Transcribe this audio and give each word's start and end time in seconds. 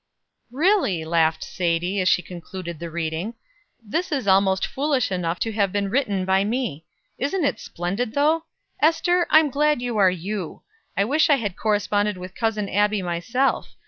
"Really," 0.51 1.05
laughed 1.05 1.43
Sadie, 1.43 1.99
as 2.01 2.09
she 2.09 2.23
concluded 2.23 2.79
the 2.79 2.89
reading, 2.89 3.35
"this 3.79 4.11
is 4.11 4.27
almost 4.27 4.65
foolish 4.65 5.11
enough 5.11 5.39
to 5.41 5.51
have 5.51 5.71
been 5.71 5.91
written 5.91 6.25
by 6.25 6.43
me. 6.43 6.87
Isn't 7.19 7.45
it 7.45 7.59
splendid, 7.59 8.13
though? 8.15 8.45
Ester, 8.81 9.27
I'm 9.29 9.51
glad 9.51 9.79
you 9.79 9.97
are 9.97 10.09
you. 10.09 10.63
I 10.97 11.05
wish 11.05 11.29
I 11.29 11.35
had 11.35 11.55
corresponded 11.55 12.17
with 12.17 12.33
Cousin 12.33 12.67
Abbie 12.67 13.03
myself. 13.03 13.75